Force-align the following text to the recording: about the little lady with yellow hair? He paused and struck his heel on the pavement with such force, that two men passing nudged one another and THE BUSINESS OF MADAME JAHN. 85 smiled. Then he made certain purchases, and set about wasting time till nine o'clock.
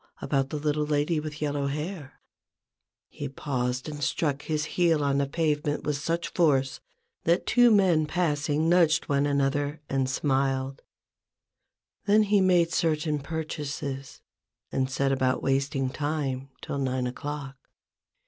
about 0.19 0.49
the 0.49 0.57
little 0.57 0.87
lady 0.87 1.19
with 1.19 1.43
yellow 1.43 1.67
hair? 1.67 2.19
He 3.07 3.29
paused 3.29 3.87
and 3.87 4.03
struck 4.03 4.41
his 4.41 4.65
heel 4.65 5.03
on 5.03 5.19
the 5.19 5.27
pavement 5.27 5.83
with 5.83 5.95
such 5.95 6.29
force, 6.33 6.79
that 7.25 7.45
two 7.45 7.69
men 7.69 8.07
passing 8.07 8.67
nudged 8.67 9.07
one 9.07 9.27
another 9.27 9.79
and 9.89 10.07
THE 10.07 10.09
BUSINESS 10.09 10.17
OF 10.17 10.23
MADAME 10.23 10.37
JAHN. 10.47 10.55
85 10.71 10.79
smiled. 10.81 10.81
Then 12.07 12.23
he 12.23 12.41
made 12.41 12.73
certain 12.73 13.19
purchases, 13.19 14.21
and 14.71 14.89
set 14.89 15.11
about 15.11 15.43
wasting 15.43 15.91
time 15.91 16.49
till 16.63 16.79
nine 16.79 17.05
o'clock. 17.05 17.57